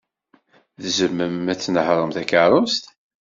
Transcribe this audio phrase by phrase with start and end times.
[0.83, 2.83] Tzemrem ad tnehṛem takeṛṛust?